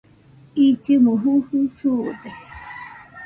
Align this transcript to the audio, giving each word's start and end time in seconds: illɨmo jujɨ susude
illɨmo 0.65 1.11
jujɨ 1.21 1.57
susude 1.77 2.29